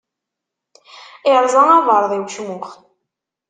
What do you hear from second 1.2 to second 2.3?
Irẓa abeṛdi i